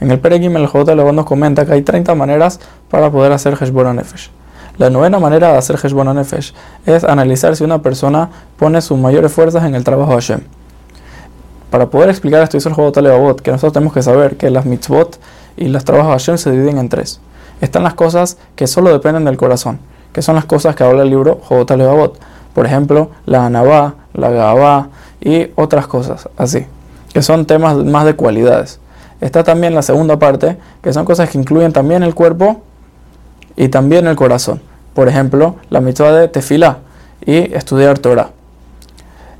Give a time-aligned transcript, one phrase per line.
[0.00, 3.58] En el Peregimel, el Jobot Alevabot nos comenta que hay 30 maneras para poder hacer
[3.60, 4.30] Heshbon Nefesh.
[4.78, 6.54] La novena manera de hacer Heshbon Nefesh
[6.86, 10.40] es analizar si una persona pone sus mayores fuerzas en el trabajo de Hashem.
[11.70, 14.66] Para poder explicar esto, dice el Jobot Alevabot, que nosotros tenemos que saber que las
[14.66, 15.18] mitzvot
[15.56, 17.20] y los trabajos de Hashem se dividen en tres.
[17.60, 19.80] Están las cosas que solo dependen del corazón,
[20.12, 22.20] que son las cosas que habla el libro Jobot Alevabot.
[22.54, 26.66] Por ejemplo, la Anabá, la Gabá y otras cosas así
[27.12, 28.80] que son temas más de cualidades.
[29.20, 32.62] Está también la segunda parte, que son cosas que incluyen también el cuerpo
[33.56, 34.62] y también el corazón.
[34.94, 36.78] Por ejemplo, la mitzvah de tefilá
[37.24, 38.30] y estudiar Torah.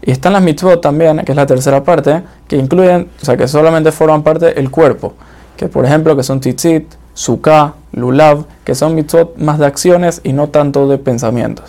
[0.02, 3.48] Y están las mitzvot también, que es la tercera parte, que incluyen, o sea, que
[3.48, 5.14] solamente forman parte del cuerpo.
[5.56, 10.32] Que por ejemplo, que son tzitzit, sukkah, lulav, que son mitzvot más de acciones y
[10.32, 11.66] no tanto de pensamientos.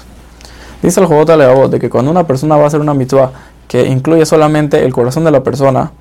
[0.81, 3.31] Dice el Jobot de que cuando una persona va a hacer una mitzvah
[3.71, 5.93] que incluye solamente el corazón de la persona,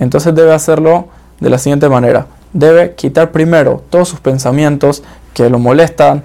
[0.00, 1.06] entonces debe hacerlo
[1.38, 2.26] de la siguiente manera.
[2.52, 6.24] Debe quitar primero todos sus pensamientos que lo molestan,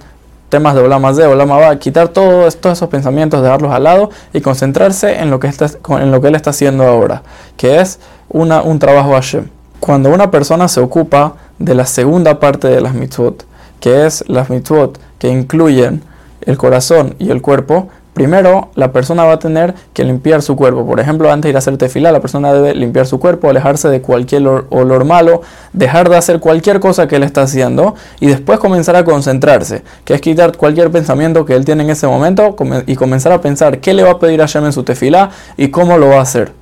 [0.49, 4.41] temas de Olama de Olama va, quitar todos, todos esos pensamientos, dejarlos al lado y
[4.41, 5.67] concentrarse en lo que, está,
[6.01, 7.21] en lo que él está haciendo ahora,
[7.57, 9.49] que es una, un trabajo Hashem.
[9.79, 13.45] Cuando una persona se ocupa de la segunda parte de las mitzvot,
[13.79, 16.01] que es las mitzvot que incluyen
[16.41, 20.87] el corazón y el cuerpo, Primero, la persona va a tener que limpiar su cuerpo.
[20.87, 23.89] Por ejemplo, antes de ir a hacer tefila, la persona debe limpiar su cuerpo, alejarse
[23.89, 28.57] de cualquier olor malo, dejar de hacer cualquier cosa que él está haciendo y después
[28.57, 32.55] comenzar a concentrarse, que es quitar cualquier pensamiento que él tiene en ese momento
[32.87, 35.67] y comenzar a pensar qué le va a pedir a Hashem en su tefila y
[35.67, 36.53] cómo lo va a hacer.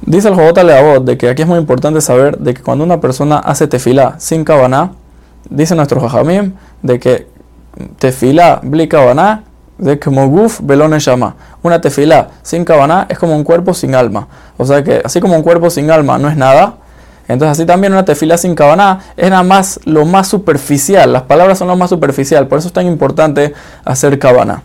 [0.00, 3.02] Dice el Jobot Leabot de que aquí es muy importante saber de que cuando una
[3.02, 4.92] persona hace tefila sin cabana,
[5.50, 7.26] dice nuestro Jajamim de que
[7.98, 9.44] tefila bli cabana
[9.78, 11.34] de como guf belone llama.
[11.62, 14.28] Una tefilá sin cabana es como un cuerpo sin alma.
[14.56, 16.74] O sea que así como un cuerpo sin alma no es nada,
[17.26, 21.12] entonces así también una tefilá sin cabana es nada más lo más superficial.
[21.12, 22.46] Las palabras son lo más superficial.
[22.48, 23.54] Por eso es tan importante
[23.84, 24.62] hacer cabana.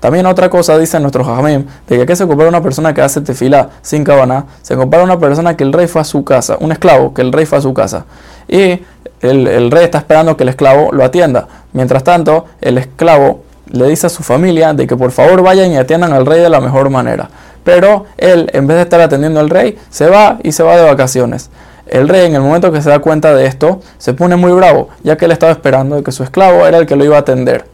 [0.00, 3.70] También otra cosa dice nuestro jajamim, de que se compara una persona que hace tefilá
[3.82, 6.72] sin cabana, se compara a una persona que el rey fue a su casa, un
[6.72, 8.04] esclavo que el rey fue a su casa.
[8.48, 8.82] Y
[9.20, 11.46] el, el rey está esperando que el esclavo lo atienda.
[11.72, 15.76] Mientras tanto, el esclavo le dice a su familia de que por favor vayan y
[15.76, 17.28] atiendan al rey de la mejor manera.
[17.64, 20.84] Pero él, en vez de estar atendiendo al rey, se va y se va de
[20.84, 21.50] vacaciones.
[21.86, 24.88] El rey, en el momento que se da cuenta de esto, se pone muy bravo,
[25.02, 27.20] ya que él estaba esperando de que su esclavo era el que lo iba a
[27.20, 27.66] atender.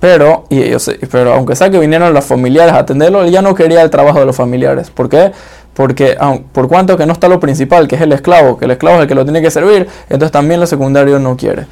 [0.00, 3.54] Pero, y ellos, pero aunque sea que vinieron los familiares a atenderlo, él ya no
[3.54, 4.90] quería el trabajo de los familiares.
[4.90, 5.32] ¿Por qué?
[5.78, 6.18] Porque
[6.50, 9.02] por cuanto que no está lo principal, que es el esclavo, que el esclavo es
[9.02, 11.68] el que lo tiene que servir, entonces también lo secundario no quiere.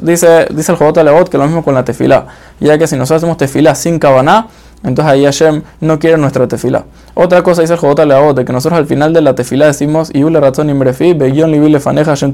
[0.00, 2.24] dice, dice el Jobot Leot que lo mismo con la tefila,
[2.58, 4.46] ya que si nosotros hacemos tefila sin cabana,
[4.82, 6.86] entonces ahí Hashem no quiere nuestra tefila.
[7.12, 10.10] Otra cosa dice el Jobot Leot, de que nosotros al final de la tefila decimos,
[10.14, 12.32] Yule razón imbrefi, begion libile faneja Hashem.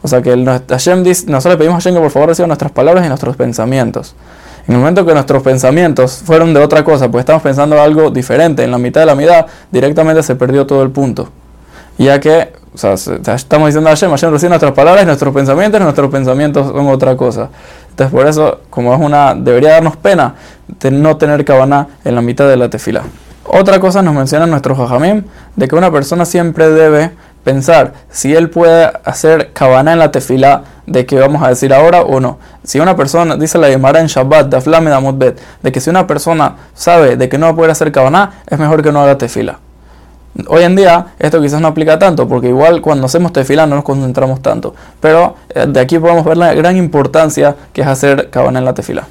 [0.00, 2.46] O sea que el, Hashem dice, nosotros le pedimos a Hashem que por favor reciba
[2.46, 4.14] nuestras palabras y nuestros pensamientos.
[4.66, 8.62] En el momento que nuestros pensamientos fueron de otra cosa, pues estamos pensando algo diferente,
[8.62, 11.28] en la mitad de la mitad, directamente se perdió todo el punto.
[11.98, 16.10] Ya que, o sea, estamos diciendo a Hashem, Hashem recibe nuestras palabras, nuestros pensamientos, nuestros
[16.10, 17.48] pensamientos son otra cosa.
[17.90, 20.34] Entonces, por eso, como es una, debería darnos pena
[20.80, 23.02] de no tener cabana en la mitad de la tefila.
[23.44, 25.24] Otra cosa nos menciona nuestro Jajamim,
[25.56, 27.10] de que una persona siempre debe
[27.44, 32.02] pensar si él puede hacer cabana en la tefila de que vamos a decir ahora
[32.02, 32.38] o no.
[32.64, 37.16] Si una persona, dice la Gemara en Shabbat, de de que si una persona sabe
[37.16, 39.58] de que no va a poder hacer cabana, es mejor que no haga tefila.
[40.48, 43.84] Hoy en día esto quizás no aplica tanto, porque igual cuando hacemos tefila no nos
[43.84, 44.74] concentramos tanto.
[45.00, 48.72] Pero eh, de aquí podemos ver la gran importancia que es hacer cabana en la
[48.72, 49.06] tefila.